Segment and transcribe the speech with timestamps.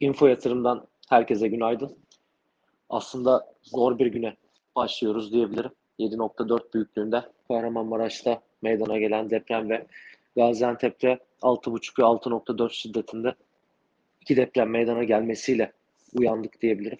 [0.00, 1.98] Info Yatırım'dan herkese günaydın.
[2.90, 4.36] Aslında zor bir güne
[4.76, 5.70] başlıyoruz diyebilirim.
[5.98, 9.86] 7.4 büyüklüğünde Kahramanmaraş'ta meydana gelen deprem ve
[10.36, 13.34] Gaziantep'te 6.5 ve 6.4 şiddetinde
[14.20, 15.72] iki deprem meydana gelmesiyle
[16.14, 16.98] uyandık diyebilirim.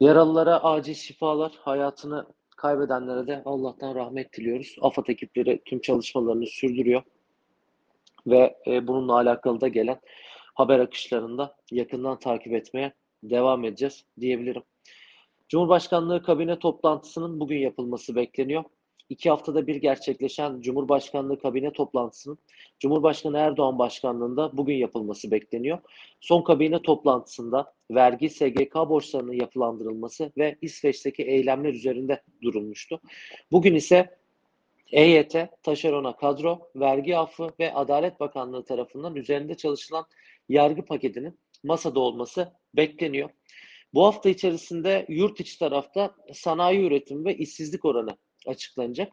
[0.00, 2.26] Yaralılara acil şifalar, hayatını
[2.60, 4.76] kaybedenlere de Allah'tan rahmet diliyoruz.
[4.80, 7.02] AFAD ekipleri tüm çalışmalarını sürdürüyor
[8.26, 10.00] ve e, bununla alakalı da gelen
[10.54, 12.92] haber akışlarında yakından takip etmeye
[13.22, 14.62] devam edeceğiz diyebilirim.
[15.48, 18.64] Cumhurbaşkanlığı kabine toplantısının bugün yapılması bekleniyor.
[19.10, 22.38] İki haftada bir gerçekleşen Cumhurbaşkanlığı kabine toplantısının
[22.78, 25.78] Cumhurbaşkanı Erdoğan başkanlığında bugün yapılması bekleniyor.
[26.20, 33.00] Son kabine toplantısında vergi, SGK borçlarının yapılandırılması ve İsveç'teki eylemler üzerinde durulmuştu.
[33.52, 34.16] Bugün ise
[34.92, 40.06] EYT, taşerona kadro, vergi affı ve Adalet Bakanlığı tarafından üzerinde çalışılan
[40.48, 43.30] yargı paketinin masada olması bekleniyor.
[43.94, 49.12] Bu hafta içerisinde yurt içi tarafta sanayi üretim ve işsizlik oranı açıklanacak.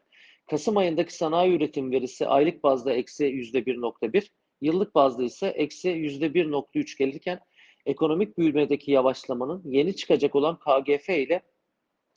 [0.49, 4.29] Kasım ayındaki sanayi üretim verisi aylık bazda eksi yüzde 1.1,
[4.61, 7.39] yıllık bazda ise eksi yüzde 1.3 gelirken
[7.85, 11.41] ekonomik büyümedeki yavaşlamanın yeni çıkacak olan KGF ile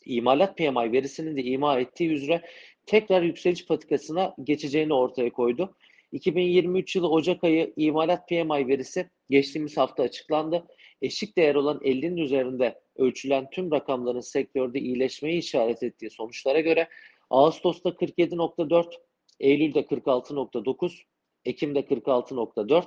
[0.06, 2.42] imalat PMI verisinin de ima ettiği üzere
[2.86, 5.76] tekrar yükseliş patikasına geçeceğini ortaya koydu.
[6.12, 10.66] 2023 yılı Ocak ayı imalat PMI verisi geçtiğimiz hafta açıklandı.
[11.02, 16.88] Eşik değer olan 50'nin üzerinde ölçülen tüm rakamların sektörde iyileşmeyi işaret ettiği sonuçlara göre
[17.30, 18.94] Ağustos'ta 47.4,
[19.40, 21.02] Eylül'de 46.9,
[21.44, 22.84] Ekim'de 46.4,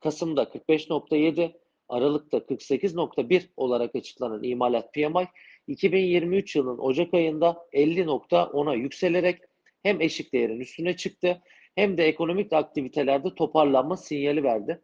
[0.00, 1.52] Kasım'da 45.7,
[1.88, 5.28] Aralık'ta 48.1 olarak açıklanan imalat PMI
[5.66, 9.38] 2023 yılının Ocak ayında 50.10'a yükselerek
[9.82, 11.42] hem eşik değerin üstüne çıktı
[11.74, 14.80] hem de ekonomik aktivitelerde toparlanma sinyali verdi.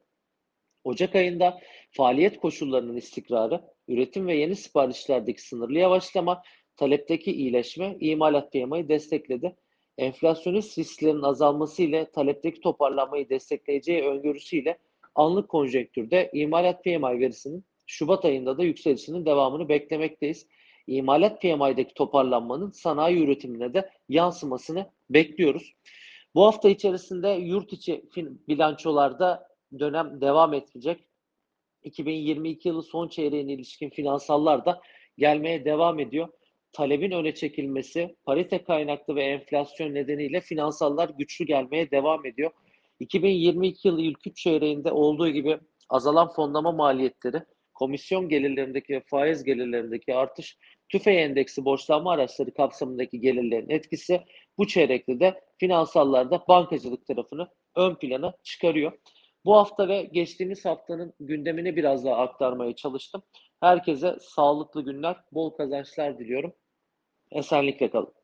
[0.85, 1.61] Ocak ayında
[1.91, 6.43] faaliyet koşullarının istikrarı, üretim ve yeni siparişlerdeki sınırlı yavaşlama,
[6.77, 9.57] talepteki iyileşme imalat PMI'yi destekledi.
[9.99, 14.79] Enflasyonist risklerin azalması ile talepteki toparlanmayı destekleyeceği öngörüsüyle
[15.15, 20.47] anlık konjonktürde imalat PMI verisinin Şubat ayında da yükselişinin devamını beklemekteyiz.
[20.87, 25.73] İmalat PMI'deki toparlanmanın sanayi üretimine de yansımasını bekliyoruz.
[26.35, 28.05] Bu hafta içerisinde yurt içi
[28.49, 29.49] bilançolarda
[29.79, 31.10] dönem devam edecek.
[31.85, 34.81] 2022 yılı son çeyreğine ilişkin finansallar da
[35.19, 36.29] gelmeye devam ediyor.
[36.73, 42.51] Talebin öne çekilmesi, parite kaynaklı ve enflasyon nedeniyle finansallar güçlü gelmeye devam ediyor.
[43.01, 45.59] 2022 yılı ilk 3 çeyreğinde olduğu gibi
[45.89, 47.43] azalan fonlama maliyetleri,
[47.75, 50.57] komisyon gelirlerindeki ve faiz gelirlerindeki artış,
[50.89, 54.21] tüfe endeksi borçlanma araçları kapsamındaki gelirlerin etkisi
[54.59, 58.93] bu çeyrekte de finansallarda bankacılık tarafını ön plana çıkarıyor.
[59.45, 63.23] Bu hafta ve geçtiğimiz haftanın gündemini biraz daha aktarmaya çalıştım.
[63.61, 66.53] Herkese sağlıklı günler, bol kazançlar diliyorum.
[67.33, 68.20] Esenlikle kalın.